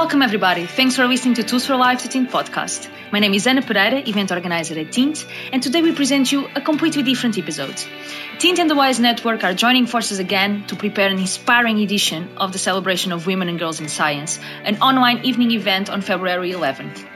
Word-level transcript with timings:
Welcome, 0.00 0.22
everybody. 0.22 0.64
Thanks 0.64 0.96
for 0.96 1.06
listening 1.06 1.34
to 1.34 1.42
Tools 1.42 1.66
for 1.66 1.76
Life 1.76 2.04
to 2.04 2.08
Tint 2.08 2.30
podcast. 2.30 2.88
My 3.12 3.18
name 3.18 3.34
is 3.34 3.46
Ana 3.46 3.60
Pereira, 3.60 3.98
event 3.98 4.32
organizer 4.32 4.78
at 4.80 4.92
Tint's, 4.92 5.26
and 5.52 5.62
today 5.62 5.82
we 5.82 5.94
present 5.94 6.32
you 6.32 6.48
a 6.56 6.62
completely 6.62 7.02
different 7.02 7.36
episode. 7.36 7.76
Tint's 8.38 8.60
and 8.60 8.70
the 8.70 8.74
Wise 8.74 8.98
Network 8.98 9.44
are 9.44 9.52
joining 9.52 9.84
forces 9.84 10.18
again 10.18 10.64
to 10.68 10.74
prepare 10.74 11.10
an 11.10 11.18
inspiring 11.18 11.80
edition 11.80 12.30
of 12.38 12.52
the 12.52 12.58
celebration 12.58 13.12
of 13.12 13.26
women 13.26 13.50
and 13.50 13.58
girls 13.58 13.78
in 13.78 13.90
science, 13.90 14.40
an 14.64 14.80
online 14.80 15.22
evening 15.26 15.50
event 15.50 15.90
on 15.90 16.00
February 16.00 16.52
11th. 16.52 17.06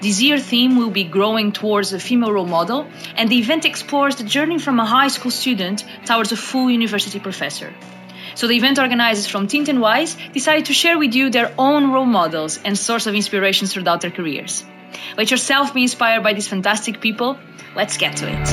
This 0.00 0.20
year's 0.20 0.44
theme 0.44 0.76
will 0.76 0.90
be 0.90 1.04
growing 1.04 1.52
towards 1.52 1.92
a 1.92 2.00
female 2.00 2.32
role 2.32 2.44
model, 2.44 2.88
and 3.14 3.28
the 3.28 3.38
event 3.38 3.64
explores 3.64 4.16
the 4.16 4.24
journey 4.24 4.58
from 4.58 4.80
a 4.80 4.84
high 4.84 5.08
school 5.08 5.30
student 5.30 5.84
towards 6.06 6.32
a 6.32 6.36
full 6.36 6.68
university 6.68 7.20
professor. 7.20 7.72
So 8.34 8.46
the 8.46 8.56
event 8.56 8.78
organizers 8.78 9.26
from 9.26 9.46
Tint's 9.46 9.68
and 9.68 9.80
Wise 9.80 10.16
decided 10.32 10.66
to 10.66 10.72
share 10.72 10.98
with 10.98 11.14
you 11.14 11.30
their 11.30 11.52
own 11.58 11.92
role 11.92 12.06
models 12.06 12.58
and 12.64 12.76
source 12.78 13.06
of 13.06 13.14
inspirations 13.14 13.72
throughout 13.72 14.00
their 14.00 14.10
careers. 14.10 14.64
Let 15.16 15.30
yourself 15.30 15.74
be 15.74 15.82
inspired 15.82 16.22
by 16.22 16.32
these 16.32 16.48
fantastic 16.48 17.00
people. 17.00 17.38
Let's 17.76 17.96
get 17.96 18.16
to 18.16 18.28
it. 18.28 18.48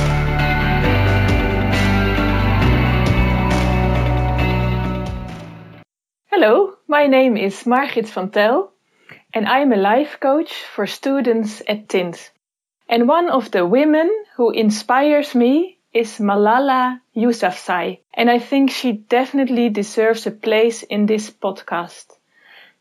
Hello, 6.29 6.77
my 6.87 7.07
name 7.07 7.35
is 7.35 7.65
Margit 7.65 8.07
van 8.07 8.29
Tel, 8.29 8.71
and 9.33 9.47
I'm 9.47 9.73
a 9.73 9.77
life 9.77 10.19
coach 10.19 10.53
for 10.53 10.87
students 10.87 11.61
at 11.67 11.89
Tint. 11.89 12.31
And 12.87 13.07
one 13.07 13.29
of 13.29 13.51
the 13.51 13.65
women 13.65 14.09
who 14.37 14.51
inspires 14.51 15.35
me 15.35 15.78
is 15.93 16.19
Malala 16.19 16.99
Yousafzai. 17.15 17.99
And 18.13 18.29
I 18.29 18.39
think 18.39 18.71
she 18.71 18.93
definitely 18.93 19.69
deserves 19.69 20.27
a 20.27 20.31
place 20.31 20.83
in 20.83 21.05
this 21.05 21.29
podcast 21.29 22.05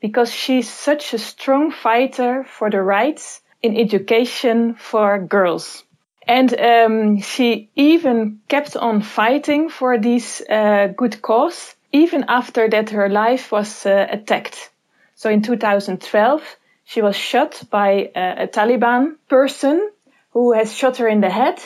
because 0.01 0.33
she's 0.33 0.69
such 0.69 1.15
a 1.15 1.19
strong 1.19 1.71
fighter 1.71 2.45
for 2.45 2.71
the 2.71 2.83
rights 2.83 3.41
in 3.63 3.77
education 3.77 4.75
for 4.75 5.19
girls. 5.19 5.85
And 6.27 6.55
um, 6.61 7.21
she 7.21 7.71
even 7.75 8.41
kept 8.49 8.77
on 8.77 9.01
fighting 9.03 9.71
for 9.71 9.99
this 9.99 10.43
uh, 10.43 10.89
good 10.95 11.23
cause, 11.23 11.75
even 11.91 12.27
after 12.29 12.69
that 12.69 12.91
her 12.91 13.09
life 13.09 13.51
was 13.51 13.87
uh, 13.87 14.07
attacked. 14.11 14.71
So 15.15 15.31
in 15.31 15.43
2012, 15.43 16.43
she 16.85 17.03
was 17.03 17.17
shot 17.17 17.63
by 17.71 18.11
uh, 18.15 18.45
a 18.45 18.47
Taliban 18.47 19.17
person 19.29 19.91
who 20.33 20.53
has 20.53 20.77
shot 20.77 20.99
her 20.99 21.09
in 21.09 21.21
the 21.21 21.31
head 21.31 21.59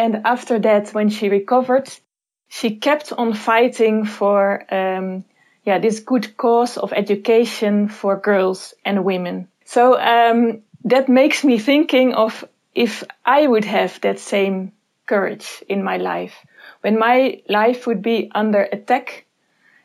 and 0.00 0.22
after 0.24 0.58
that, 0.60 0.94
when 0.94 1.10
she 1.10 1.28
recovered, 1.28 1.88
she 2.48 2.76
kept 2.76 3.12
on 3.12 3.34
fighting 3.34 4.06
for, 4.06 4.64
um, 4.74 5.24
yeah, 5.66 5.78
this 5.78 6.00
good 6.00 6.36
cause 6.38 6.78
of 6.78 6.94
education 6.94 7.88
for 7.88 8.16
girls 8.16 8.72
and 8.82 9.04
women. 9.04 9.48
So, 9.66 10.00
um, 10.00 10.62
that 10.84 11.10
makes 11.10 11.44
me 11.44 11.58
thinking 11.58 12.14
of 12.14 12.44
if 12.74 13.04
I 13.26 13.46
would 13.46 13.66
have 13.66 14.00
that 14.00 14.18
same 14.18 14.72
courage 15.06 15.62
in 15.68 15.84
my 15.84 15.98
life, 15.98 16.46
when 16.80 16.98
my 16.98 17.42
life 17.46 17.86
would 17.86 18.00
be 18.00 18.30
under 18.34 18.62
attack, 18.62 19.26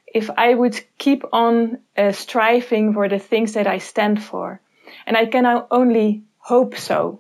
if 0.08 0.30
I 0.30 0.54
would 0.54 0.80
keep 0.98 1.26
on 1.34 1.80
uh, 1.98 2.14
striving 2.14 2.94
for 2.94 3.10
the 3.10 3.20
things 3.20 3.54
that 3.54 3.68
I 3.68 3.80
stand 3.80 4.24
for. 4.24 4.62
And 5.06 5.18
I 5.18 5.26
can 5.26 5.46
only 5.70 6.24
hope 6.38 6.78
so. 6.78 7.20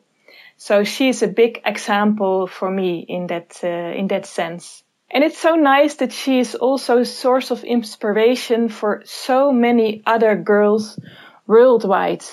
So 0.58 0.84
she's 0.84 1.22
a 1.22 1.28
big 1.28 1.61
example 1.66 2.48
for 2.48 2.72
me 2.72 3.06
in 3.08 3.28
that 3.28 3.59
uh, 3.64 3.67
in 4.00 4.08
that 4.08 4.25
sense. 4.25 4.84
And 5.12 5.24
it's 5.24 5.38
so 5.38 5.56
nice 5.56 5.96
that 5.96 6.12
she 6.12 6.40
is 6.40 6.56
also 6.56 7.00
a 7.00 7.06
source 7.06 7.52
of 7.52 7.63
inspiration 7.63 8.69
for 8.69 9.02
so 9.06 9.52
many 9.52 10.02
other 10.06 10.35
girls 10.35 11.00
worldwide 11.47 12.24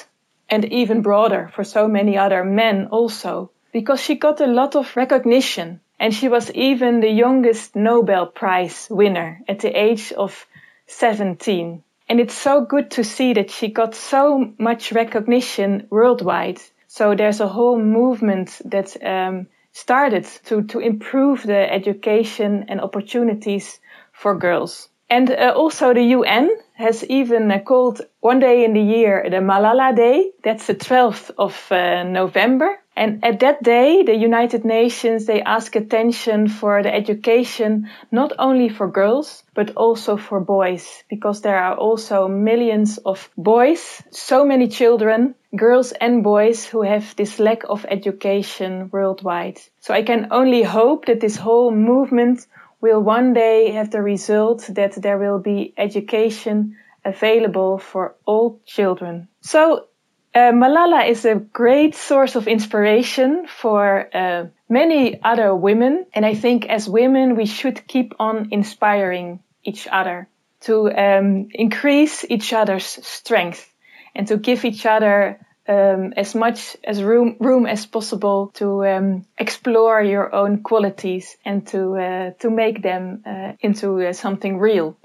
and 0.49 0.65
even 0.65 1.03
broader 1.03 1.51
for 1.55 1.65
so 1.65 1.87
many 1.89 2.17
other 2.17 2.45
men 2.45 2.89
also 2.91 3.51
because 3.73 4.01
she 4.01 4.15
got 4.15 4.41
a 4.41 4.47
lot 4.47 4.77
of 4.77 4.97
recognition 4.97 5.81
and 5.99 6.15
she 6.15 6.29
was 6.29 6.51
even 6.53 7.01
the 7.01 7.11
youngest 7.11 7.77
Nobel 7.77 8.27
Prize 8.27 8.89
winner 8.91 9.41
at 9.49 9.61
the 9.61 9.71
age 9.71 10.13
of 10.13 10.47
17. 10.87 11.83
And 12.09 12.21
it's 12.21 12.35
so 12.35 12.65
good 12.65 12.91
to 12.93 13.05
see 13.05 13.35
that 13.35 13.51
she 13.51 13.69
got 13.69 13.95
so 13.95 14.53
much 14.59 14.93
recognition 14.93 15.87
worldwide 15.91 16.61
so 16.95 17.15
there's 17.15 17.41
a 17.41 17.49
whole 17.49 17.79
movement 17.79 18.61
that 18.67 19.03
um, 19.03 19.47
started 19.73 20.27
to, 20.45 20.63
to 20.65 20.79
improve 20.79 21.43
the 21.43 21.73
education 21.73 22.67
and 22.69 22.83
opportunities 22.83 23.81
for 24.13 24.37
girls. 24.37 24.91
And 25.09 25.31
uh, 25.31 25.55
also 25.57 25.95
the 25.95 26.03
UN 26.19 26.51
has 26.75 27.05
even 27.05 27.51
uh, 27.51 27.59
called 27.61 28.01
one 28.21 28.41
day 28.41 28.65
in 28.65 28.73
the 28.73 28.81
year 28.81 29.27
the 29.29 29.37
Malala 29.37 29.95
Day. 29.95 30.33
That's 30.43 30.67
the 30.67 30.75
12th 30.75 31.31
of 31.39 31.55
uh, 31.71 32.03
November. 32.05 32.79
And 32.95 33.25
at 33.25 33.41
that 33.41 33.63
day, 33.63 34.03
the 34.03 34.15
United 34.15 34.67
Nations, 34.67 35.25
they 35.25 35.41
ask 35.41 35.75
attention 35.77 36.49
for 36.49 36.83
the 36.83 36.95
education, 36.95 37.89
not 38.11 38.33
only 38.39 38.69
for 38.69 38.87
girls, 38.87 39.45
but 39.55 39.77
also 39.77 40.19
for 40.19 40.41
boys, 40.41 41.03
because 41.09 41.41
there 41.41 41.57
are 41.57 41.75
also 41.75 42.29
millions 42.29 42.99
of 42.99 43.31
boys, 43.39 44.03
so 44.11 44.45
many 44.45 44.69
children, 44.69 45.35
girls 45.57 45.93
and 45.93 46.23
boys 46.23 46.67
who 46.67 46.83
have 46.83 47.17
this 47.17 47.39
lack 47.39 47.65
of 47.65 47.87
education 47.89 48.91
worldwide. 48.93 49.59
So 49.81 49.95
I 49.95 50.03
can 50.03 50.29
only 50.31 50.63
hope 50.63 51.07
that 51.07 51.21
this 51.21 51.37
whole 51.37 51.71
movement 51.71 52.47
will 52.83 53.01
one 53.01 53.33
day 53.33 53.71
have 53.71 53.91
the 53.91 54.03
result 54.03 54.67
that 54.75 55.01
there 55.01 55.17
will 55.17 55.39
be 55.39 55.73
education 55.79 56.77
available 57.05 57.79
for 57.79 58.17
all 58.27 58.61
children. 58.67 59.29
So 59.41 59.87
uh, 60.35 60.53
Malala 60.53 61.09
is 61.09 61.25
a 61.25 61.37
great 61.37 61.95
source 61.95 62.37
of 62.37 62.49
inspiration 62.49 63.47
for 63.47 64.09
uh, 64.15 64.47
many 64.69 65.23
other 65.23 65.55
women. 65.55 66.07
And 66.13 66.27
I 66.27 66.35
think 66.35 66.67
as 66.67 66.89
women, 66.89 67.37
we 67.37 67.47
should 67.47 67.87
keep 67.87 68.15
on 68.19 68.49
inspiring 68.51 69.41
each 69.63 69.87
other 69.91 70.29
to 70.63 70.91
um, 70.91 71.49
increase 71.55 72.25
each 72.29 72.53
other's 72.53 72.85
strength 72.85 73.69
and 74.15 74.27
to 74.29 74.37
give 74.37 74.65
each 74.65 74.87
other 74.87 75.39
um, 75.69 76.13
as 76.17 76.35
much 76.35 76.77
as 76.85 77.03
room, 77.03 77.37
room 77.41 77.67
as 77.67 77.87
possible 77.87 78.51
to 78.55 78.85
um, 78.85 79.27
explore 79.39 80.03
your 80.03 80.35
own 80.35 80.63
qualities 80.63 81.37
and 81.45 81.67
to, 81.69 81.97
uh, 81.97 82.31
to 82.41 82.51
make 82.51 82.83
them 82.83 83.23
uh, 83.27 83.53
into 83.61 84.01
uh, 84.01 84.13
something 84.13 84.59
real. 84.59 84.97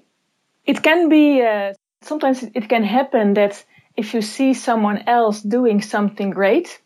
It 0.66 0.82
can 0.82 1.10
be, 1.10 1.42
uh, 1.42 1.74
sometimes 2.02 2.44
it 2.44 2.68
can 2.68 2.84
happen 2.84 3.36
that 3.36 3.64
if 3.96 4.14
you 4.14 4.22
see 4.22 4.54
someone 4.54 5.04
else 5.08 5.42
doing 5.42 5.82
something 5.82 6.32
great, 6.32 6.82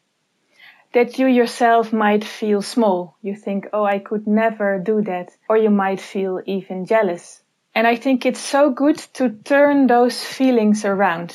that 0.93 1.17
you 1.17 1.27
yourself 1.27 1.93
might 1.93 2.23
feel 2.23 2.61
small. 2.61 3.15
You 3.21 3.35
think, 3.35 3.67
oh, 3.73 3.83
I 3.83 3.99
could 3.99 4.27
never 4.27 4.79
do 4.79 5.01
that. 5.03 5.29
Or 5.47 5.57
you 5.57 5.69
might 5.69 6.01
feel 6.01 6.41
even 6.45 6.85
jealous. 6.85 7.41
And 7.73 7.87
I 7.87 7.95
think 7.95 8.25
it's 8.25 8.41
so 8.41 8.69
good 8.69 8.97
to 9.13 9.29
turn 9.29 9.87
those 9.87 10.21
feelings 10.23 10.83
around. 10.83 11.33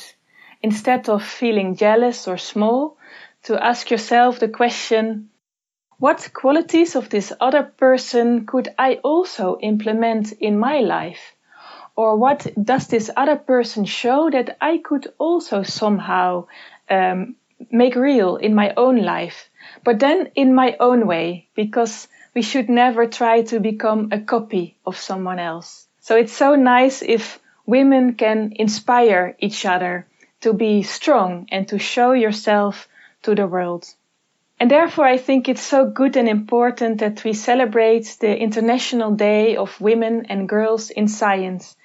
Instead 0.61 1.09
of 1.09 1.23
feeling 1.23 1.75
jealous 1.75 2.27
or 2.27 2.37
small, 2.37 2.97
to 3.43 3.63
ask 3.63 3.91
yourself 3.91 4.39
the 4.39 4.49
question, 4.49 5.29
what 5.99 6.29
qualities 6.33 6.95
of 6.95 7.09
this 7.09 7.33
other 7.39 7.63
person 7.63 8.45
could 8.45 8.69
I 8.77 8.95
also 9.03 9.57
implement 9.61 10.31
in 10.33 10.59
my 10.59 10.79
life? 10.79 11.35
or 11.97 12.15
what 12.15 12.47
does 12.63 12.87
this 12.87 13.09
other 13.17 13.35
person 13.35 13.83
show 13.83 14.29
that 14.29 14.55
I 14.61 14.77
could 14.77 15.11
also 15.17 15.63
somehow 15.63 16.45
um, 16.89 17.35
make 17.71 17.95
real 17.95 18.35
in 18.35 18.53
my 18.53 18.73
own 18.77 19.01
life, 19.01 19.49
but 19.83 19.99
then 19.99 20.29
in 20.35 20.53
my 20.53 20.77
own 20.79 21.07
way, 21.07 21.49
because 21.55 22.07
we 22.35 22.43
should 22.43 22.69
never 22.69 23.07
try 23.07 23.41
to 23.41 23.59
become 23.59 24.09
a 24.11 24.19
copy 24.19 24.77
of 24.85 24.95
someone 24.95 25.39
else. 25.39 25.87
So 25.99 26.15
it's 26.15 26.33
so 26.33 26.53
nice 26.53 27.01
if 27.01 27.39
women 27.65 28.13
can 28.13 28.53
inspire 28.55 29.35
each 29.39 29.65
other 29.65 30.05
to 30.47 30.53
be 30.53 30.81
strong 30.81 31.45
and 31.51 31.67
to 31.67 31.77
show 31.77 32.13
yourself 32.13 32.87
to 33.21 33.35
the 33.35 33.45
world. 33.45 33.85
And 34.57 34.71
therefore, 34.71 35.05
I 35.05 35.17
think 35.17 35.49
it's 35.49 35.61
so 35.75 35.89
good 35.89 36.15
and 36.15 36.29
important 36.29 36.99
that 36.99 37.21
we 37.25 37.33
celebrate 37.33 38.15
the 38.21 38.33
International 38.33 39.11
Day 39.11 39.57
of 39.57 39.81
Women 39.81 40.27
and 40.29 40.47
Girls 40.47 40.89
in 40.89 41.09
Science 41.09 41.75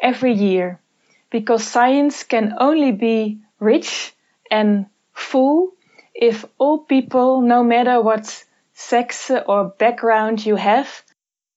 every 0.00 0.32
year, 0.32 0.80
because 1.28 1.62
science 1.62 2.22
can 2.22 2.54
only 2.58 2.90
be 2.92 3.40
rich 3.60 4.14
and 4.50 4.86
full 5.12 5.74
if 6.14 6.46
all 6.56 6.78
people, 6.78 7.42
no 7.42 7.62
matter 7.62 8.00
what 8.00 8.44
sex 8.72 9.30
or 9.46 9.74
background 9.78 10.46
you 10.46 10.56
have, 10.56 10.88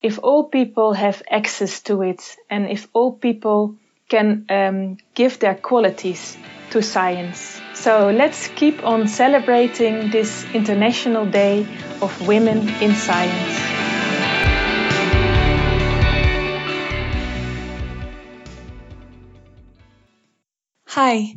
if 0.01 0.19
all 0.21 0.43
people 0.49 0.91
have 0.91 1.23
access 1.31 1.79
to 1.83 2.01
it 2.01 2.35
and 2.49 2.69
if 2.69 2.89
all 2.91 3.13
people 3.13 3.77
can 4.09 4.45
um, 4.49 4.97
give 5.13 5.39
their 5.39 5.55
qualities 5.55 6.37
to 6.71 6.81
science. 6.81 7.61
So 7.73 8.09
let's 8.09 8.47
keep 8.49 8.83
on 8.83 9.07
celebrating 9.07 10.11
this 10.11 10.45
International 10.53 11.25
Day 11.25 11.65
of 12.01 12.27
Women 12.27 12.67
in 12.81 12.93
Science. 12.95 13.55
Hi, 20.87 21.35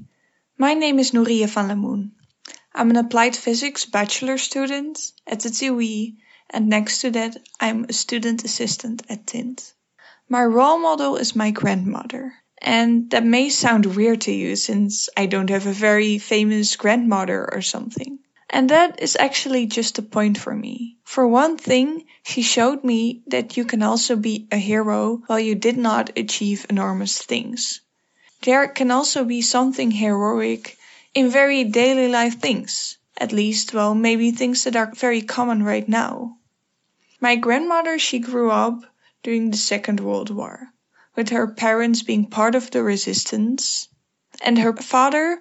My 0.62 0.74
name 0.74 1.00
is 1.00 1.10
Nouria 1.10 1.48
van 1.48 1.68
Lamoen. 1.68 2.12
I'm 2.72 2.90
an 2.90 2.96
applied 2.96 3.34
physics 3.34 3.84
bachelor 3.84 4.38
student 4.38 4.98
at 5.26 5.40
the 5.40 5.50
TU/e, 5.50 6.18
and 6.50 6.68
next 6.68 7.00
to 7.00 7.10
that, 7.10 7.36
I'm 7.58 7.86
a 7.88 7.92
student 7.92 8.44
assistant 8.44 9.02
at 9.08 9.26
TINT. 9.26 9.74
My 10.28 10.44
role 10.44 10.78
model 10.78 11.16
is 11.16 11.34
my 11.34 11.50
grandmother. 11.50 12.32
And 12.64 13.10
that 13.10 13.24
may 13.24 13.50
sound 13.50 13.86
weird 13.86 14.20
to 14.22 14.32
you 14.32 14.54
since 14.54 15.08
I 15.16 15.26
don't 15.26 15.50
have 15.50 15.66
a 15.66 15.72
very 15.72 16.18
famous 16.18 16.76
grandmother 16.76 17.52
or 17.52 17.60
something. 17.60 18.20
And 18.48 18.70
that 18.70 19.02
is 19.02 19.16
actually 19.18 19.66
just 19.66 19.98
a 19.98 20.02
point 20.02 20.38
for 20.38 20.54
me. 20.54 20.96
For 21.04 21.26
one 21.26 21.56
thing, 21.56 22.04
she 22.22 22.42
showed 22.42 22.84
me 22.84 23.22
that 23.26 23.56
you 23.56 23.64
can 23.64 23.82
also 23.82 24.14
be 24.14 24.46
a 24.52 24.58
hero 24.58 25.22
while 25.26 25.40
you 25.40 25.56
did 25.56 25.76
not 25.76 26.16
achieve 26.16 26.66
enormous 26.70 27.18
things. 27.18 27.80
There 28.42 28.68
can 28.68 28.90
also 28.90 29.24
be 29.24 29.42
something 29.42 29.90
heroic 29.90 30.78
in 31.14 31.30
very 31.30 31.64
daily 31.64 32.08
life 32.08 32.40
things. 32.40 32.96
At 33.16 33.32
least, 33.32 33.74
well, 33.74 33.94
maybe 33.94 34.30
things 34.30 34.64
that 34.64 34.76
are 34.76 34.92
very 34.94 35.22
common 35.22 35.62
right 35.62 35.88
now. 35.88 36.36
My 37.20 37.36
grandmother, 37.36 37.98
she 37.98 38.18
grew 38.18 38.50
up 38.50 38.84
during 39.22 39.50
the 39.50 39.56
Second 39.56 40.00
World 40.00 40.30
War, 40.30 40.72
with 41.16 41.30
her 41.30 41.46
parents 41.46 42.02
being 42.02 42.26
part 42.26 42.54
of 42.54 42.70
the 42.70 42.82
resistance, 42.82 43.88
and 44.42 44.58
her 44.58 44.74
father 44.74 45.40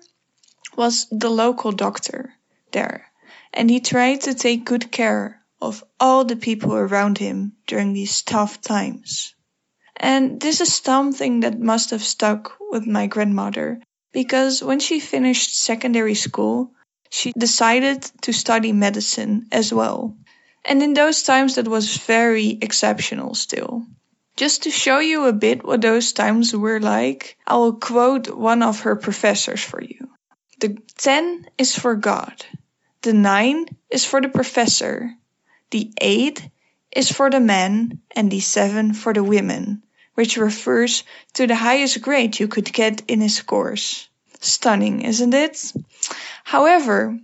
was 0.75 1.07
the 1.11 1.29
local 1.29 1.71
doctor 1.71 2.33
there, 2.71 3.05
and 3.53 3.69
he 3.69 3.79
tried 3.79 4.21
to 4.21 4.33
take 4.33 4.65
good 4.65 4.91
care 4.91 5.41
of 5.61 5.83
all 5.99 6.25
the 6.25 6.35
people 6.35 6.73
around 6.73 7.17
him 7.17 7.53
during 7.67 7.93
these 7.93 8.21
tough 8.21 8.59
times. 8.61 9.35
And 9.95 10.41
this 10.41 10.61
is 10.61 10.73
something 10.73 11.41
that 11.41 11.59
must 11.59 11.91
have 11.91 12.03
stuck 12.03 12.57
with 12.71 12.87
my 12.87 13.07
grandmother 13.07 13.79
because 14.11 14.63
when 14.63 14.79
she 14.79 14.99
finished 14.99 15.57
secondary 15.57 16.15
school, 16.15 16.71
she 17.09 17.33
decided 17.37 18.01
to 18.21 18.33
study 18.33 18.71
medicine 18.71 19.47
as 19.51 19.73
well. 19.73 20.17
And 20.65 20.81
in 20.81 20.93
those 20.93 21.23
times, 21.23 21.55
that 21.55 21.67
was 21.67 21.97
very 21.97 22.57
exceptional 22.61 23.35
still. 23.35 23.85
Just 24.35 24.63
to 24.63 24.71
show 24.71 24.99
you 24.99 25.25
a 25.25 25.33
bit 25.33 25.63
what 25.63 25.81
those 25.81 26.13
times 26.13 26.55
were 26.55 26.79
like, 26.79 27.37
I 27.45 27.55
will 27.57 27.73
quote 27.73 28.29
one 28.29 28.63
of 28.63 28.81
her 28.81 28.95
professors 28.95 29.63
for 29.63 29.81
you. 29.81 30.09
The 30.59 30.77
10 30.97 31.47
is 31.57 31.77
for 31.77 31.95
God. 31.95 32.45
The 33.01 33.13
9 33.13 33.65
is 33.89 34.05
for 34.05 34.21
the 34.21 34.29
professor. 34.29 35.11
The 35.71 35.91
8 35.99 36.49
is 36.91 37.11
for 37.11 37.29
the 37.29 37.39
men 37.39 38.01
and 38.15 38.31
the 38.31 38.39
7 38.39 38.93
for 38.93 39.13
the 39.13 39.23
women 39.23 39.83
which 40.13 40.37
refers 40.37 41.03
to 41.33 41.47
the 41.47 41.55
highest 41.55 42.01
grade 42.01 42.39
you 42.39 42.47
could 42.47 42.71
get 42.71 43.01
in 43.07 43.21
his 43.21 43.41
course. 43.41 44.07
Stunning, 44.39 45.01
isn't 45.01 45.33
it? 45.33 45.71
However, 46.43 47.17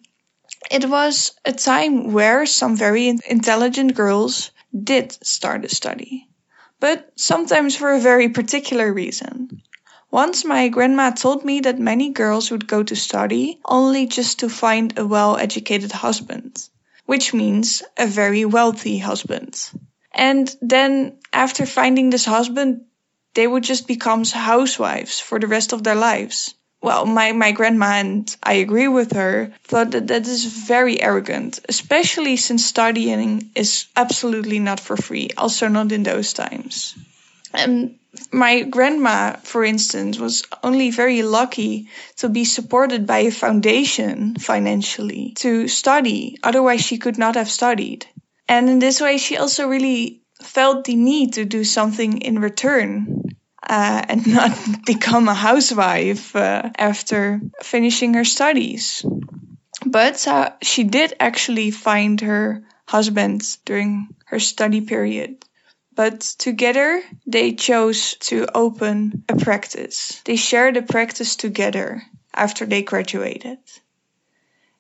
it 0.72 0.86
was 0.86 1.34
a 1.46 1.54
time 1.54 2.12
where 2.14 2.46
some 2.46 2.76
very 2.76 3.08
intelligent 3.08 3.96
girls 3.96 4.52
did 4.72 5.18
start 5.26 5.66
a 5.66 5.70
study, 5.70 6.28
but 6.80 7.12
sometimes 7.16 7.76
for 7.76 7.94
a 7.94 8.00
very 8.00 8.30
particular 8.30 8.92
reason. 8.94 9.62
Once 10.12 10.46
my 10.46 10.70
grandma 10.70 11.10
told 11.12 11.44
me 11.44 11.60
that 11.60 11.80
many 11.80 12.10
girls 12.12 12.50
would 12.50 12.68
go 12.68 12.82
to 12.82 12.96
study 12.96 13.60
only 13.66 14.06
just 14.06 14.40
to 14.40 14.50
find 14.50 14.98
a 14.98 15.06
well 15.06 15.38
educated 15.38 15.92
husband, 15.92 16.70
which 17.06 17.34
means 17.34 17.84
a 17.98 18.08
very 18.08 18.46
wealthy 18.46 18.98
husband. 18.98 19.70
And 20.14 20.54
then 20.62 21.20
after 21.34 21.66
finding 21.66 22.10
this 22.10 22.26
husband, 22.26 22.86
they 23.34 23.46
would 23.46 23.64
just 23.64 23.88
become 23.88 24.24
housewives 24.26 25.20
for 25.20 25.40
the 25.40 25.48
rest 25.48 25.74
of 25.74 25.84
their 25.84 25.96
lives. 25.96 26.56
Well, 26.82 27.06
my, 27.06 27.32
my 27.32 27.52
grandma, 27.54 27.94
and 27.94 28.38
I 28.44 28.54
agree 28.54 28.88
with 28.88 29.14
her, 29.14 29.52
thought 29.64 29.92
that 29.92 30.08
that 30.08 30.28
is 30.28 30.46
very 30.46 31.02
arrogant, 31.02 31.60
especially 31.68 32.38
since 32.38 32.66
studying 32.66 33.50
is 33.56 33.88
absolutely 33.96 34.60
not 34.60 34.80
for 34.80 34.96
free, 34.96 35.32
also 35.38 35.68
not 35.68 35.92
in 35.92 36.04
those 36.04 36.34
times. 36.34 36.96
And 37.54 37.98
my 38.32 38.62
grandma, 38.62 39.38
for 39.44 39.64
instance, 39.64 40.20
was 40.20 40.44
only 40.64 40.92
very 40.92 41.24
lucky 41.24 41.90
to 42.18 42.30
be 42.30 42.46
supported 42.46 43.08
by 43.08 43.20
a 43.20 43.32
foundation 43.32 44.36
financially 44.36 45.34
to 45.38 45.68
study. 45.68 46.38
Otherwise, 46.44 46.86
she 46.86 47.00
could 47.00 47.18
not 47.18 47.36
have 47.36 47.50
studied. 47.50 48.06
And 48.48 48.70
in 48.70 48.80
this 48.80 49.02
way, 49.02 49.18
she 49.18 49.38
also 49.38 49.68
really 49.68 50.22
felt 50.42 50.86
the 50.86 50.96
need 50.96 51.34
to 51.34 51.46
do 51.46 51.64
something 51.64 52.22
in 52.22 52.40
return 52.40 53.24
uh, 53.68 54.02
and 54.08 54.26
not 54.26 54.58
become 54.86 55.28
a 55.28 55.34
housewife 55.34 56.36
uh, 56.36 56.70
after 56.78 57.42
finishing 57.62 58.14
her 58.14 58.24
studies. 58.24 59.06
But 59.86 60.28
uh, 60.28 60.52
she 60.62 60.84
did 60.84 61.14
actually 61.20 61.72
find 61.72 62.22
her 62.22 62.64
husband 62.86 63.44
during 63.66 64.08
her 64.26 64.40
study 64.40 64.82
period. 64.82 65.44
But 65.94 66.22
together 66.22 67.02
they 67.26 67.54
chose 67.54 68.16
to 68.30 68.48
open 68.56 69.24
a 69.28 69.36
practice. 69.36 70.22
They 70.26 70.36
shared 70.36 70.78
a 70.78 70.82
practice 70.82 71.36
together 71.36 72.04
after 72.34 72.66
they 72.66 72.84
graduated. 72.84 73.58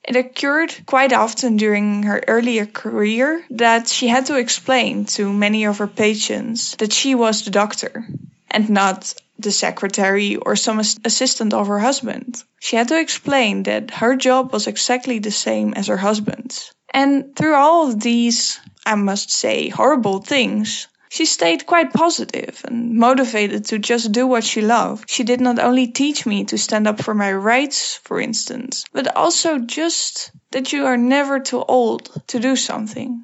It 0.04 0.16
occurred 0.16 0.74
quite 0.86 1.12
often 1.12 1.58
during 1.58 2.04
her 2.04 2.24
earlier 2.28 2.66
career 2.66 3.44
that 3.50 3.90
she 3.90 4.08
had 4.08 4.28
to 4.28 4.38
explain 4.38 5.06
to 5.18 5.34
many 5.34 5.66
of 5.66 5.80
her 5.80 5.88
patients 5.88 6.76
that 6.78 6.94
she 6.94 7.14
was 7.16 7.44
the 7.44 7.52
doctor 7.52 8.08
and 8.50 8.70
not 8.70 9.14
the 9.40 9.52
secretary 9.52 10.36
or 10.36 10.56
some 10.56 10.80
assistant 10.80 11.54
of 11.54 11.68
her 11.68 11.80
husband. 11.80 12.44
She 12.60 12.76
had 12.76 12.88
to 12.88 13.00
explain 13.00 13.64
that 13.64 13.92
her 13.92 14.16
job 14.16 14.52
was 14.52 14.68
exactly 14.68 15.20
the 15.20 15.32
same 15.32 15.74
as 15.74 15.88
her 15.88 15.98
husband's. 15.98 16.72
And 16.94 17.36
through 17.36 17.56
all 17.56 17.88
of 17.88 18.00
these, 18.00 18.60
I 18.86 18.96
must 18.96 19.32
say, 19.32 19.70
horrible 19.70 20.22
things, 20.22 20.88
she 21.10 21.26
stayed 21.26 21.66
quite 21.66 21.94
positive 21.94 22.62
and 22.66 22.96
motivated 22.96 23.66
to 23.66 23.80
just 23.80 24.12
do 24.12 24.28
what 24.28 24.44
she 24.44 24.62
loved. 24.62 25.10
She 25.10 25.24
did 25.24 25.40
not 25.40 25.60
only 25.60 25.88
teach 25.88 26.26
me 26.26 26.46
to 26.46 26.58
stand 26.58 26.88
up 26.88 27.02
for 27.02 27.14
my 27.14 27.32
rights, 27.32 27.96
for 28.04 28.20
instance, 28.20 28.84
but 28.92 29.16
also 29.16 29.60
just 29.60 30.32
that 30.52 30.74
you 30.74 30.86
are 30.86 30.98
never 30.98 31.40
too 31.40 31.64
old 31.64 32.10
to 32.28 32.40
do 32.40 32.56
something. 32.56 33.24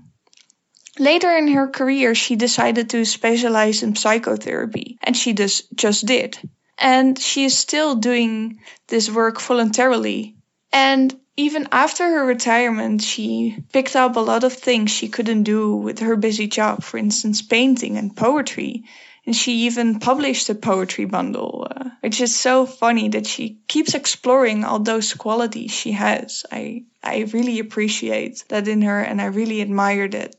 Later 1.00 1.36
in 1.36 1.48
her 1.48 1.68
career, 1.68 2.14
she 2.14 2.36
decided 2.36 2.92
to 2.92 3.06
specialize 3.06 3.82
in 3.82 3.96
psychotherapy, 3.96 5.00
and 5.02 5.18
she 5.18 5.34
just, 5.34 5.74
just 5.74 6.06
did. 6.06 6.38
And 6.78 7.18
she 7.18 7.46
is 7.46 7.58
still 7.58 7.96
doing 7.96 8.60
this 8.88 9.10
work 9.10 9.42
voluntarily. 9.42 10.36
And 10.72 11.14
even 11.36 11.68
after 11.72 12.04
her 12.04 12.26
retirement, 12.26 13.02
she 13.02 13.58
picked 13.72 13.96
up 13.96 14.16
a 14.16 14.20
lot 14.20 14.44
of 14.44 14.54
things 14.54 14.92
she 14.92 15.08
couldn't 15.08 15.44
do 15.44 15.76
with 15.76 16.00
her 16.00 16.16
busy 16.16 16.48
job, 16.48 16.84
for 16.84 16.98
instance, 16.98 17.42
painting 17.42 17.98
and 17.98 18.16
poetry. 18.16 18.84
And 19.26 19.36
she 19.36 19.66
even 19.66 20.00
published 20.00 20.50
a 20.50 20.56
poetry 20.56 21.06
bundle, 21.06 21.66
uh, 21.72 21.90
which 22.02 22.22
is 22.22 22.36
so 22.36 22.66
funny 22.66 23.10
that 23.10 23.26
she 23.26 23.62
keeps 23.68 23.96
exploring 23.96 24.64
all 24.64 24.80
those 24.80 25.14
qualities 25.14 25.72
she 25.72 25.94
has. 25.94 26.46
I, 26.52 26.84
I 27.02 27.22
really 27.34 27.60
appreciate 27.60 28.44
that 28.50 28.68
in 28.68 28.82
her 28.82 29.00
and 29.00 29.22
I 29.22 29.26
really 29.26 29.62
admire 29.62 30.08
that. 30.10 30.36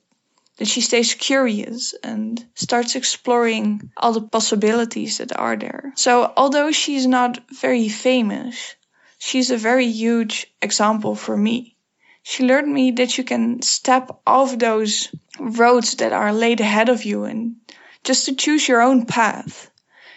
That 0.57 0.69
she 0.69 0.81
stays 0.81 1.15
curious 1.15 1.95
and 2.03 2.45
starts 2.55 2.95
exploring 2.95 3.91
all 3.97 4.13
the 4.13 4.23
possibilities 4.23 5.19
that 5.19 5.37
are 5.37 5.57
there. 5.57 5.93
So, 5.97 6.33
although 6.37 6.71
she's 6.71 7.07
not 7.07 7.41
very 7.51 7.89
famous, 7.89 8.77
she's 9.19 9.51
a 9.51 9.57
very 9.57 9.87
huge 9.87 10.47
example 10.63 11.17
for 11.17 11.37
me. 11.37 11.77
She 12.23 12.45
learned 12.45 12.73
me 12.73 12.93
that 12.93 13.19
you 13.19 13.25
can 13.25 13.63
step 13.63 14.11
off 14.27 14.59
those 14.59 15.09
roads 15.39 15.97
that 15.97 16.13
are 16.13 16.33
laid 16.33 16.61
ahead 16.61 16.89
of 16.89 17.05
you 17.05 17.25
and 17.25 17.57
just 18.05 18.27
to 18.27 18.35
choose 18.35 18.69
your 18.69 18.81
own 18.81 19.07
path. 19.07 19.71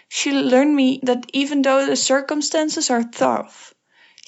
She 0.08 0.32
learned 0.32 0.76
me 0.76 1.00
that 1.04 1.26
even 1.34 1.64
though 1.64 1.86
the 1.86 1.96
circumstances 1.96 2.90
are 2.90 3.04
tough, 3.04 3.74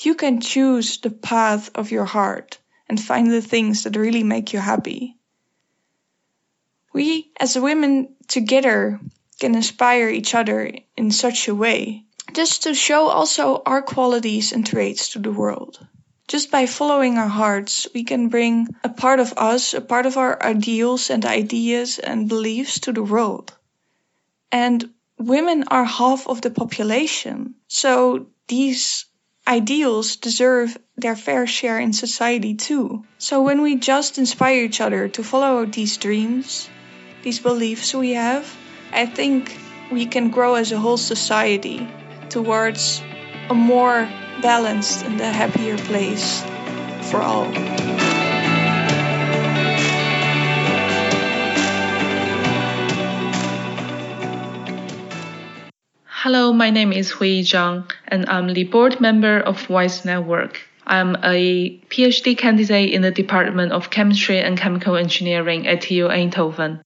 you 0.01 0.15
can 0.15 0.41
choose 0.41 0.97
the 0.97 1.09
path 1.09 1.69
of 1.75 1.91
your 1.91 2.05
heart 2.05 2.57
and 2.87 2.99
find 2.99 3.31
the 3.31 3.41
things 3.41 3.83
that 3.83 3.95
really 3.95 4.23
make 4.23 4.53
you 4.53 4.59
happy. 4.59 5.18
We 6.99 7.31
as 7.39 7.57
women 7.57 8.09
together 8.27 8.99
can 9.39 9.55
inspire 9.55 10.09
each 10.09 10.35
other 10.35 10.69
in 10.97 11.11
such 11.11 11.47
a 11.47 11.55
way 11.55 12.03
just 12.33 12.63
to 12.63 12.73
show 12.73 13.07
also 13.07 13.61
our 13.65 13.81
qualities 13.81 14.51
and 14.51 14.65
traits 14.65 15.13
to 15.13 15.19
the 15.19 15.31
world. 15.31 15.79
Just 16.27 16.51
by 16.51 16.65
following 16.65 17.17
our 17.17 17.29
hearts, 17.29 17.87
we 17.93 18.03
can 18.03 18.27
bring 18.27 18.67
a 18.83 18.89
part 18.89 19.21
of 19.21 19.33
us, 19.37 19.73
a 19.73 19.79
part 19.79 20.07
of 20.07 20.17
our 20.17 20.43
ideals 20.43 21.09
and 21.09 21.23
ideas 21.23 21.99
and 21.99 22.27
beliefs 22.27 22.81
to 22.81 22.91
the 22.91 23.03
world. 23.03 23.53
And 24.51 24.89
women 25.17 25.63
are 25.69 25.85
half 25.85 26.27
of 26.27 26.41
the 26.41 26.51
population. 26.51 27.55
So 27.69 28.27
these 28.49 29.05
ideals 29.47 30.17
deserve 30.17 30.77
their 30.97 31.15
fair 31.15 31.47
share 31.47 31.79
in 31.79 31.93
society 31.93 32.55
too. 32.55 33.05
So 33.19 33.41
when 33.41 33.61
we 33.61 33.77
just 33.77 34.17
inspire 34.17 34.65
each 34.65 34.81
other 34.81 35.07
to 35.07 35.23
follow 35.23 35.65
these 35.65 35.95
dreams, 35.95 36.67
these 37.23 37.39
beliefs 37.39 37.93
we 37.93 38.11
have, 38.11 38.45
I 38.91 39.05
think 39.05 39.57
we 39.91 40.05
can 40.05 40.29
grow 40.29 40.55
as 40.55 40.71
a 40.71 40.79
whole 40.79 40.97
society 40.97 41.87
towards 42.29 43.01
a 43.49 43.53
more 43.53 44.07
balanced 44.41 45.03
and 45.03 45.19
a 45.19 45.31
happier 45.31 45.77
place 45.77 46.41
for 47.09 47.21
all. 47.21 47.51
Hello, 56.05 56.53
my 56.53 56.69
name 56.69 56.93
is 56.93 57.11
Hui 57.11 57.41
Zhang, 57.41 57.89
and 58.07 58.29
I'm 58.29 58.53
the 58.53 58.65
board 58.65 59.01
member 59.01 59.39
of 59.39 59.69
WISE 59.69 60.05
Network. 60.05 60.61
I'm 60.85 61.15
a 61.23 61.79
PhD 61.89 62.37
candidate 62.37 62.93
in 62.93 63.01
the 63.01 63.11
Department 63.11 63.71
of 63.71 63.89
Chemistry 63.89 64.39
and 64.39 64.57
Chemical 64.57 64.95
Engineering 64.95 65.67
at 65.67 65.81
TU 65.81 66.07
Eindhoven. 66.07 66.81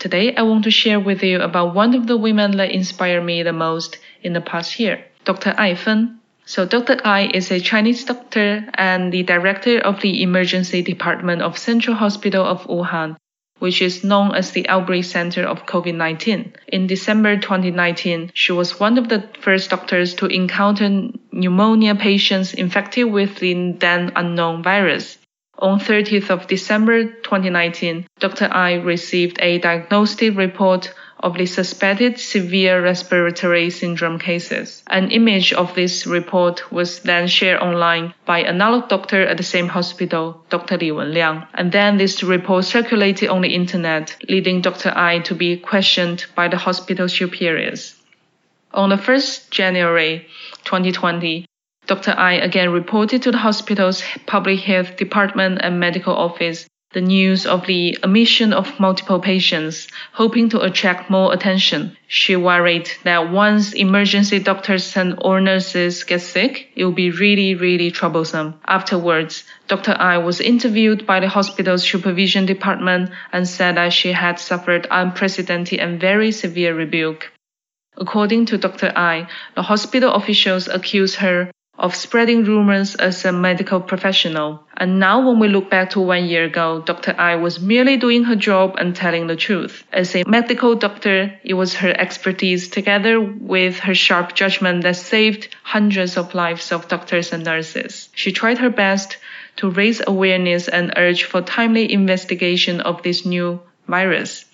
Today, 0.00 0.34
I 0.34 0.40
want 0.44 0.64
to 0.64 0.70
share 0.70 0.98
with 0.98 1.22
you 1.22 1.42
about 1.42 1.74
one 1.74 1.94
of 1.94 2.06
the 2.06 2.16
women 2.16 2.56
that 2.56 2.70
inspired 2.70 3.22
me 3.22 3.42
the 3.42 3.52
most 3.52 3.98
in 4.22 4.32
the 4.32 4.40
past 4.40 4.80
year, 4.80 5.04
Dr. 5.26 5.54
Ai 5.58 5.74
Fen. 5.74 6.18
So, 6.46 6.64
Dr. 6.64 6.96
Ai 7.04 7.30
is 7.34 7.50
a 7.50 7.60
Chinese 7.60 8.02
doctor 8.06 8.64
and 8.72 9.12
the 9.12 9.24
director 9.24 9.78
of 9.78 10.00
the 10.00 10.22
emergency 10.22 10.80
department 10.80 11.42
of 11.42 11.58
Central 11.58 11.96
Hospital 11.96 12.46
of 12.46 12.62
Wuhan, 12.62 13.16
which 13.58 13.82
is 13.82 14.02
known 14.02 14.34
as 14.34 14.52
the 14.52 14.66
outbreak 14.70 15.04
center 15.04 15.44
of 15.44 15.66
COVID-19. 15.66 16.54
In 16.68 16.86
December 16.86 17.36
2019, 17.36 18.30
she 18.32 18.52
was 18.52 18.80
one 18.80 18.96
of 18.96 19.10
the 19.10 19.28
first 19.42 19.68
doctors 19.68 20.14
to 20.14 20.26
encounter 20.28 21.10
pneumonia 21.30 21.94
patients 21.94 22.54
infected 22.54 23.04
with 23.04 23.36
the 23.36 23.72
then 23.72 24.12
unknown 24.16 24.62
virus. 24.62 25.18
On 25.60 25.78
30th 25.78 26.30
of 26.30 26.46
December 26.46 27.04
2019, 27.04 28.06
Dr. 28.18 28.48
Ai 28.50 28.74
received 28.74 29.36
a 29.40 29.58
diagnostic 29.58 30.34
report 30.34 30.94
of 31.22 31.36
the 31.36 31.44
suspected 31.44 32.18
severe 32.18 32.82
respiratory 32.82 33.68
syndrome 33.68 34.18
cases. 34.18 34.82
An 34.86 35.10
image 35.10 35.52
of 35.52 35.74
this 35.74 36.06
report 36.06 36.72
was 36.72 37.00
then 37.00 37.28
shared 37.28 37.60
online 37.60 38.14
by 38.24 38.38
another 38.38 38.86
doctor 38.88 39.20
at 39.20 39.36
the 39.36 39.42
same 39.42 39.68
hospital, 39.68 40.42
Dr. 40.48 40.78
Li 40.78 40.92
Wenliang. 40.92 41.46
And 41.52 41.70
then 41.72 41.98
this 41.98 42.22
report 42.22 42.64
circulated 42.64 43.28
on 43.28 43.42
the 43.42 43.54
internet, 43.54 44.16
leading 44.30 44.62
Dr. 44.62 44.92
Ai 44.96 45.18
to 45.20 45.34
be 45.34 45.58
questioned 45.58 46.24
by 46.34 46.48
the 46.48 46.56
hospital 46.56 47.06
superiors. 47.06 47.96
On 48.72 48.88
the 48.88 48.96
1st 48.96 49.50
January 49.50 50.26
2020, 50.64 51.44
Dr. 51.90 52.14
Ai 52.16 52.34
again 52.34 52.70
reported 52.70 53.20
to 53.22 53.32
the 53.32 53.38
hospital's 53.38 54.04
public 54.24 54.60
health 54.60 54.96
department 54.96 55.58
and 55.60 55.80
medical 55.80 56.14
office 56.14 56.68
the 56.92 57.00
news 57.00 57.46
of 57.46 57.66
the 57.66 57.98
admission 58.04 58.52
of 58.52 58.78
multiple 58.78 59.18
patients, 59.18 59.88
hoping 60.12 60.48
to 60.50 60.60
attract 60.60 61.10
more 61.10 61.32
attention. 61.32 61.96
She 62.06 62.36
worried 62.36 62.88
that 63.02 63.32
once 63.32 63.72
emergency 63.72 64.38
doctors 64.38 64.96
and 64.96 65.18
or 65.20 65.40
nurses 65.40 66.04
get 66.04 66.20
sick, 66.20 66.68
it 66.76 66.84
will 66.84 66.92
be 66.92 67.10
really, 67.10 67.56
really 67.56 67.90
troublesome. 67.90 68.54
Afterwards, 68.68 69.42
Dr. 69.66 69.96
Ai 69.98 70.18
was 70.18 70.40
interviewed 70.40 71.08
by 71.08 71.18
the 71.18 71.28
hospital's 71.28 71.82
supervision 71.82 72.46
department 72.46 73.10
and 73.32 73.48
said 73.48 73.76
that 73.76 73.92
she 73.92 74.12
had 74.12 74.38
suffered 74.38 74.86
unprecedented 74.92 75.80
and 75.80 76.00
very 76.00 76.30
severe 76.30 76.72
rebuke. 76.72 77.32
According 77.96 78.46
to 78.46 78.58
Dr. 78.58 78.92
Ai, 78.94 79.26
the 79.56 79.62
hospital 79.62 80.14
officials 80.14 80.68
accused 80.68 81.16
her 81.16 81.50
of 81.80 81.96
spreading 81.96 82.44
rumors 82.44 82.94
as 82.94 83.24
a 83.24 83.32
medical 83.32 83.80
professional. 83.80 84.62
And 84.76 85.00
now 85.00 85.26
when 85.26 85.38
we 85.40 85.48
look 85.48 85.70
back 85.70 85.90
to 85.90 86.00
one 86.00 86.26
year 86.26 86.44
ago, 86.44 86.82
Dr. 86.84 87.14
Ai 87.18 87.36
was 87.36 87.58
merely 87.58 87.96
doing 87.96 88.24
her 88.24 88.36
job 88.36 88.76
and 88.78 88.94
telling 88.94 89.26
the 89.26 89.34
truth. 89.34 89.82
As 89.90 90.14
a 90.14 90.24
medical 90.26 90.74
doctor, 90.74 91.38
it 91.42 91.54
was 91.54 91.74
her 91.76 91.98
expertise 91.98 92.68
together 92.68 93.18
with 93.18 93.78
her 93.80 93.94
sharp 93.94 94.34
judgment 94.34 94.82
that 94.82 94.96
saved 94.96 95.48
hundreds 95.62 96.18
of 96.18 96.34
lives 96.34 96.70
of 96.70 96.86
doctors 96.88 97.32
and 97.32 97.44
nurses. 97.44 98.10
She 98.14 98.30
tried 98.30 98.58
her 98.58 98.70
best 98.70 99.16
to 99.56 99.70
raise 99.70 100.02
awareness 100.06 100.68
and 100.68 100.92
urge 100.96 101.24
for 101.24 101.40
timely 101.40 101.90
investigation 101.90 102.82
of 102.82 103.02
this 103.02 103.24
new 103.24 103.60
virus. 103.88 104.44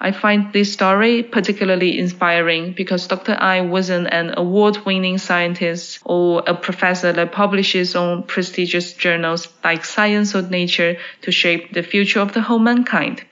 I 0.00 0.10
find 0.10 0.52
this 0.52 0.72
story 0.72 1.22
particularly 1.22 1.98
inspiring 1.98 2.72
because 2.72 3.06
Dr. 3.06 3.36
Ai 3.38 3.60
wasn't 3.60 4.12
an 4.12 4.34
award 4.36 4.84
winning 4.84 5.18
scientist 5.18 6.00
or 6.04 6.42
a 6.46 6.54
professor 6.54 7.12
that 7.12 7.32
publishes 7.32 7.94
on 7.94 8.24
prestigious 8.24 8.92
journals 8.92 9.48
like 9.62 9.84
Science 9.84 10.34
or 10.34 10.42
Nature 10.42 10.98
to 11.22 11.30
shape 11.30 11.72
the 11.72 11.82
future 11.82 12.20
of 12.20 12.34
the 12.34 12.42
whole 12.42 12.58
mankind. 12.58 13.24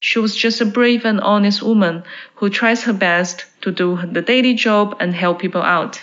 She 0.00 0.18
was 0.18 0.36
just 0.36 0.60
a 0.60 0.66
brave 0.66 1.04
and 1.04 1.20
honest 1.20 1.62
woman 1.62 2.02
who 2.34 2.50
tries 2.50 2.82
her 2.82 2.92
best 2.92 3.46
to 3.62 3.70
do 3.70 3.98
the 4.04 4.20
daily 4.20 4.54
job 4.54 4.96
and 5.00 5.14
help 5.14 5.38
people 5.38 5.62
out. 5.62 6.00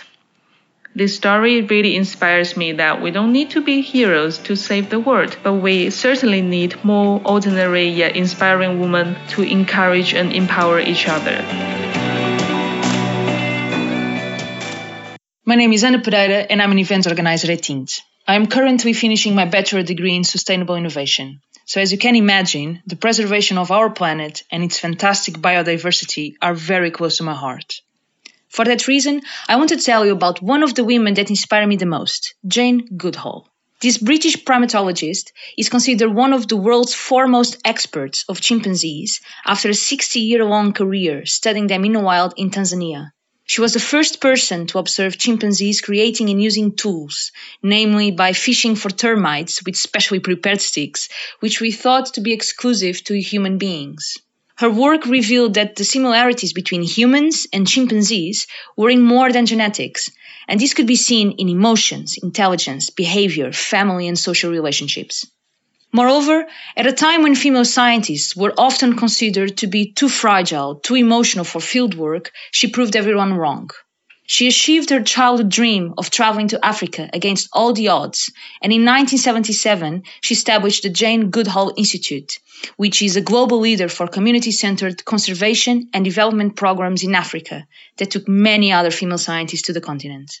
This 0.94 1.16
story 1.16 1.62
really 1.62 1.96
inspires 1.96 2.54
me 2.54 2.72
that 2.72 3.00
we 3.00 3.10
don't 3.10 3.32
need 3.32 3.48
to 3.52 3.62
be 3.62 3.80
heroes 3.80 4.36
to 4.40 4.56
save 4.56 4.90
the 4.90 5.00
world, 5.00 5.38
but 5.42 5.54
we 5.54 5.88
certainly 5.88 6.42
need 6.42 6.84
more 6.84 7.18
ordinary 7.24 7.88
yet 7.88 8.14
inspiring 8.14 8.78
women 8.78 9.16
to 9.30 9.40
encourage 9.40 10.12
and 10.12 10.34
empower 10.34 10.78
each 10.78 11.08
other. 11.08 11.40
My 15.46 15.54
name 15.54 15.72
is 15.72 15.82
Ana 15.82 15.98
Pereira 15.98 16.40
and 16.50 16.60
I'm 16.60 16.72
an 16.72 16.78
event 16.78 17.06
organizer 17.06 17.50
at 17.50 17.62
Tint. 17.62 18.02
I 18.28 18.34
am 18.34 18.46
currently 18.46 18.92
finishing 18.92 19.34
my 19.34 19.46
bachelor 19.46 19.82
degree 19.82 20.14
in 20.14 20.24
sustainable 20.24 20.76
innovation. 20.76 21.40
So, 21.64 21.80
as 21.80 21.90
you 21.90 21.96
can 21.96 22.16
imagine, 22.16 22.82
the 22.86 22.96
preservation 22.96 23.56
of 23.56 23.70
our 23.70 23.88
planet 23.88 24.42
and 24.52 24.62
its 24.62 24.78
fantastic 24.78 25.36
biodiversity 25.36 26.34
are 26.42 26.54
very 26.54 26.90
close 26.90 27.16
to 27.16 27.22
my 27.22 27.34
heart. 27.34 27.80
For 28.52 28.66
that 28.66 28.86
reason, 28.86 29.22
I 29.48 29.56
want 29.56 29.70
to 29.70 29.78
tell 29.78 30.04
you 30.04 30.12
about 30.12 30.42
one 30.42 30.62
of 30.62 30.74
the 30.74 30.84
women 30.84 31.14
that 31.14 31.30
inspire 31.30 31.66
me 31.66 31.76
the 31.76 31.86
most, 31.86 32.34
Jane 32.46 32.86
Goodall. 32.98 33.48
This 33.80 33.96
British 33.96 34.44
primatologist 34.44 35.32
is 35.56 35.70
considered 35.70 36.10
one 36.10 36.34
of 36.34 36.48
the 36.48 36.58
world's 36.58 36.92
foremost 36.92 37.56
experts 37.64 38.26
of 38.28 38.42
chimpanzees 38.42 39.22
after 39.46 39.70
a 39.70 39.74
60 39.74 40.20
year 40.20 40.44
long 40.44 40.74
career 40.74 41.24
studying 41.24 41.66
them 41.66 41.86
in 41.86 41.92
the 41.92 42.00
wild 42.00 42.34
in 42.36 42.50
Tanzania. 42.50 43.12
She 43.46 43.62
was 43.62 43.72
the 43.72 43.80
first 43.80 44.20
person 44.20 44.66
to 44.66 44.78
observe 44.78 45.16
chimpanzees 45.16 45.80
creating 45.80 46.28
and 46.28 46.42
using 46.42 46.76
tools, 46.76 47.32
namely 47.62 48.10
by 48.10 48.34
fishing 48.34 48.76
for 48.76 48.90
termites 48.90 49.64
with 49.64 49.76
specially 49.76 50.20
prepared 50.20 50.60
sticks, 50.60 51.08
which 51.40 51.62
we 51.62 51.72
thought 51.72 52.12
to 52.12 52.20
be 52.20 52.34
exclusive 52.34 53.02
to 53.04 53.18
human 53.18 53.56
beings. 53.56 54.18
Her 54.56 54.70
work 54.70 55.06
revealed 55.06 55.54
that 55.54 55.76
the 55.76 55.84
similarities 55.84 56.52
between 56.52 56.82
humans 56.82 57.46
and 57.52 57.66
chimpanzees 57.66 58.46
were 58.76 58.90
in 58.90 59.02
more 59.02 59.32
than 59.32 59.46
genetics, 59.46 60.10
and 60.46 60.60
this 60.60 60.74
could 60.74 60.86
be 60.86 60.96
seen 60.96 61.32
in 61.32 61.48
emotions, 61.48 62.18
intelligence, 62.22 62.90
behavior, 62.90 63.52
family, 63.52 64.08
and 64.08 64.18
social 64.18 64.50
relationships. 64.50 65.26
Moreover, 65.92 66.46
at 66.76 66.86
a 66.86 66.92
time 66.92 67.22
when 67.22 67.34
female 67.34 67.64
scientists 67.66 68.34
were 68.34 68.54
often 68.56 68.96
considered 68.96 69.58
to 69.58 69.66
be 69.66 69.92
too 69.92 70.08
fragile, 70.08 70.76
too 70.76 70.94
emotional 70.94 71.44
for 71.44 71.60
fieldwork, 71.60 72.30
she 72.50 72.68
proved 72.68 72.96
everyone 72.96 73.34
wrong. 73.34 73.70
She 74.34 74.48
achieved 74.48 74.88
her 74.88 75.02
childhood 75.02 75.50
dream 75.50 75.92
of 75.98 76.08
traveling 76.08 76.48
to 76.48 76.64
Africa 76.64 77.10
against 77.12 77.50
all 77.52 77.74
the 77.74 77.88
odds, 77.88 78.32
and 78.62 78.72
in 78.72 78.80
1977 78.80 80.04
she 80.22 80.32
established 80.32 80.84
the 80.84 80.88
Jane 80.88 81.28
Goodall 81.28 81.74
Institute, 81.76 82.38
which 82.78 83.02
is 83.02 83.16
a 83.16 83.20
global 83.20 83.58
leader 83.60 83.90
for 83.90 84.08
community 84.08 84.50
centered 84.50 85.04
conservation 85.04 85.90
and 85.92 86.02
development 86.02 86.56
programs 86.56 87.04
in 87.04 87.14
Africa 87.14 87.66
that 87.98 88.10
took 88.10 88.26
many 88.26 88.72
other 88.72 88.90
female 88.90 89.18
scientists 89.18 89.66
to 89.66 89.74
the 89.74 89.82
continent. 89.82 90.40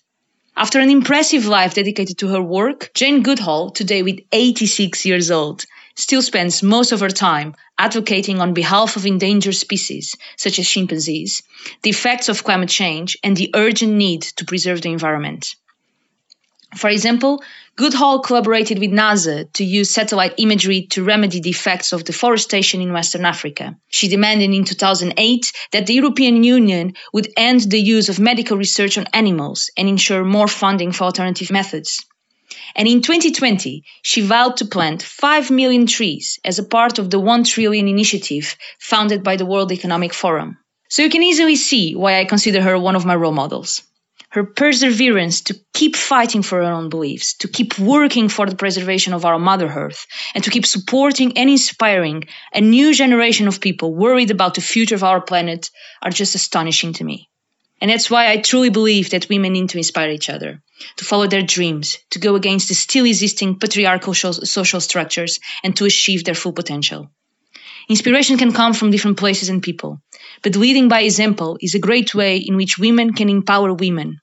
After 0.56 0.80
an 0.80 0.88
impressive 0.88 1.44
life 1.44 1.74
dedicated 1.74 2.16
to 2.20 2.28
her 2.28 2.40
work, 2.40 2.92
Jane 2.94 3.22
Goodall, 3.22 3.72
today 3.72 4.02
with 4.02 4.20
86 4.32 5.04
years 5.04 5.30
old, 5.30 5.66
still 5.94 6.22
spends 6.22 6.62
most 6.62 6.92
of 6.92 7.00
her 7.00 7.10
time 7.10 7.54
advocating 7.78 8.40
on 8.40 8.54
behalf 8.54 8.96
of 8.96 9.06
endangered 9.06 9.54
species, 9.54 10.16
such 10.36 10.58
as 10.58 10.68
chimpanzees, 10.68 11.42
the 11.82 11.90
effects 11.90 12.28
of 12.28 12.44
climate 12.44 12.68
change, 12.68 13.18
and 13.22 13.36
the 13.36 13.50
urgent 13.54 13.92
need 13.92 14.22
to 14.22 14.44
preserve 14.44 14.82
the 14.82 14.90
environment. 14.90 15.54
For 16.76 16.88
example, 16.88 17.42
Goodall 17.76 18.20
collaborated 18.20 18.78
with 18.78 18.90
NASA 18.90 19.50
to 19.54 19.64
use 19.64 19.90
satellite 19.90 20.34
imagery 20.38 20.86
to 20.90 21.04
remedy 21.04 21.40
the 21.40 21.50
effects 21.50 21.92
of 21.92 22.04
deforestation 22.04 22.80
in 22.80 22.92
Western 22.92 23.24
Africa. 23.24 23.76
She 23.88 24.08
demanded 24.08 24.50
in 24.50 24.64
2008 24.64 25.52
that 25.72 25.86
the 25.86 25.94
European 25.94 26.44
Union 26.44 26.94
would 27.12 27.32
end 27.36 27.60
the 27.60 27.80
use 27.80 28.08
of 28.08 28.18
medical 28.18 28.56
research 28.56 28.98
on 28.98 29.06
animals 29.12 29.70
and 29.76 29.88
ensure 29.88 30.24
more 30.24 30.48
funding 30.48 30.92
for 30.92 31.04
alternative 31.04 31.50
methods. 31.50 32.04
And 32.74 32.88
in 32.88 33.02
2020, 33.02 33.84
she 34.02 34.20
vowed 34.20 34.56
to 34.58 34.64
plant 34.66 35.02
5 35.02 35.50
million 35.50 35.86
trees 35.86 36.38
as 36.44 36.58
a 36.58 36.64
part 36.64 36.98
of 36.98 37.10
the 37.10 37.20
1 37.20 37.44
trillion 37.44 37.88
initiative 37.88 38.56
founded 38.78 39.22
by 39.22 39.36
the 39.36 39.46
World 39.46 39.72
Economic 39.72 40.14
Forum. 40.14 40.58
So 40.88 41.02
you 41.02 41.10
can 41.10 41.22
easily 41.22 41.56
see 41.56 41.94
why 41.94 42.20
I 42.20 42.24
consider 42.24 42.60
her 42.60 42.78
one 42.78 42.96
of 42.96 43.06
my 43.06 43.14
role 43.14 43.32
models. 43.32 43.82
Her 44.28 44.44
perseverance 44.44 45.42
to 45.42 45.60
keep 45.74 45.94
fighting 45.94 46.42
for 46.42 46.58
her 46.58 46.70
own 46.70 46.88
beliefs, 46.88 47.34
to 47.38 47.48
keep 47.48 47.78
working 47.78 48.28
for 48.28 48.46
the 48.46 48.56
preservation 48.56 49.12
of 49.12 49.24
our 49.24 49.38
Mother 49.38 49.68
Earth, 49.68 50.06
and 50.34 50.42
to 50.44 50.50
keep 50.50 50.64
supporting 50.64 51.36
and 51.36 51.50
inspiring 51.50 52.24
a 52.54 52.60
new 52.60 52.94
generation 52.94 53.48
of 53.48 53.60
people 53.60 53.94
worried 53.94 54.30
about 54.30 54.54
the 54.54 54.62
future 54.62 54.94
of 54.94 55.04
our 55.04 55.20
planet 55.20 55.70
are 56.02 56.10
just 56.10 56.34
astonishing 56.34 56.94
to 56.94 57.04
me. 57.04 57.28
And 57.82 57.90
that's 57.90 58.08
why 58.08 58.30
I 58.30 58.36
truly 58.36 58.70
believe 58.70 59.10
that 59.10 59.28
women 59.28 59.54
need 59.54 59.70
to 59.70 59.76
inspire 59.76 60.10
each 60.10 60.30
other, 60.30 60.62
to 60.98 61.04
follow 61.04 61.26
their 61.26 61.42
dreams, 61.42 61.98
to 62.10 62.20
go 62.20 62.36
against 62.36 62.68
the 62.68 62.76
still 62.76 63.04
existing 63.04 63.58
patriarchal 63.58 64.14
social 64.14 64.80
structures, 64.80 65.40
and 65.64 65.76
to 65.76 65.84
achieve 65.86 66.22
their 66.22 66.36
full 66.36 66.52
potential. 66.52 67.10
Inspiration 67.88 68.38
can 68.38 68.52
come 68.52 68.72
from 68.72 68.92
different 68.92 69.18
places 69.18 69.48
and 69.48 69.60
people, 69.60 70.00
but 70.44 70.54
leading 70.54 70.86
by 70.86 71.00
example 71.00 71.58
is 71.60 71.74
a 71.74 71.80
great 71.80 72.14
way 72.14 72.36
in 72.36 72.56
which 72.56 72.78
women 72.78 73.14
can 73.14 73.28
empower 73.28 73.74
women. 73.74 74.20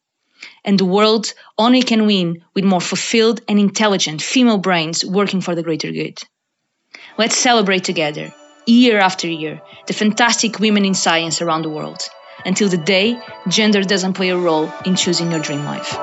And 0.63 0.79
the 0.79 0.85
world 0.85 1.33
only 1.57 1.81
can 1.81 2.05
win 2.05 2.45
with 2.53 2.63
more 2.63 2.79
fulfilled 2.79 3.41
and 3.49 3.59
intelligent 3.59 4.21
female 4.21 4.59
brains 4.59 5.03
working 5.03 5.41
for 5.41 5.53
the 5.53 5.63
greater 5.63 5.91
good. 5.91 6.17
Let's 7.17 7.35
celebrate 7.35 7.83
together, 7.83 8.33
year 8.65 8.99
after 8.99 9.27
year, 9.27 9.61
the 9.85 9.93
fantastic 9.93 10.59
women 10.59 10.85
in 10.85 10.93
science 10.93 11.41
around 11.41 11.63
the 11.63 11.69
world, 11.69 11.99
until 12.45 12.69
the 12.69 12.77
day 12.77 13.19
gender 13.47 13.83
doesn't 13.83 14.13
play 14.13 14.29
a 14.29 14.37
role 14.37 14.71
in 14.85 14.95
choosing 14.95 15.31
your 15.31 15.39
dream 15.39 15.65
life. 15.65 15.97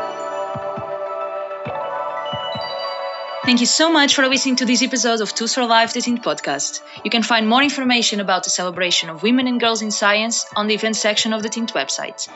Thank 3.47 3.61
you 3.61 3.66
so 3.66 3.93
much 3.93 4.16
for 4.16 4.26
listening 4.26 4.57
to 4.57 4.64
this 4.64 4.83
episode 4.83 5.21
of 5.21 5.33
Tools 5.33 5.55
for 5.55 5.64
Life, 5.64 5.95
the 5.95 6.00
Tint 6.00 6.21
podcast. 6.21 6.81
You 7.05 7.12
can 7.12 7.23
find 7.23 7.47
more 7.47 7.62
information 7.62 8.19
about 8.19 8.43
the 8.43 8.50
celebration 8.50 9.09
of 9.09 9.23
women 9.23 9.47
and 9.47 9.61
girls 9.61 9.83
in 9.83 9.93
science 9.93 10.45
on 10.57 10.66
the 10.66 10.75
events 10.75 10.99
section 10.99 11.33
of 11.33 11.45
the 11.45 11.49
Tint 11.49 11.73
website. 11.73 12.28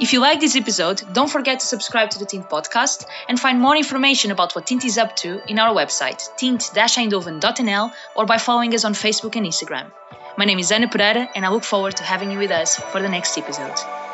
If 0.00 0.12
you 0.12 0.18
like 0.18 0.40
this 0.40 0.56
episode, 0.56 1.04
don't 1.12 1.30
forget 1.30 1.60
to 1.60 1.66
subscribe 1.66 2.10
to 2.10 2.18
the 2.18 2.26
Tint 2.26 2.50
podcast 2.50 3.06
and 3.28 3.38
find 3.38 3.60
more 3.60 3.76
information 3.76 4.32
about 4.32 4.56
what 4.56 4.66
Tint 4.66 4.84
is 4.84 4.98
up 4.98 5.14
to 5.22 5.40
in 5.48 5.60
our 5.60 5.72
website, 5.72 6.34
tint-eindhoven.nl, 6.36 7.92
or 8.16 8.26
by 8.26 8.38
following 8.38 8.74
us 8.74 8.84
on 8.84 8.94
Facebook 8.94 9.36
and 9.36 9.46
Instagram. 9.46 9.92
My 10.38 10.44
name 10.44 10.58
is 10.58 10.70
Ana 10.70 10.86
Pereira, 10.86 11.30
and 11.34 11.46
I 11.46 11.48
look 11.48 11.64
forward 11.64 11.96
to 11.96 12.04
having 12.04 12.30
you 12.30 12.38
with 12.38 12.50
us 12.50 12.76
for 12.76 13.00
the 13.00 13.08
next 13.08 13.38
episode. 13.38 14.05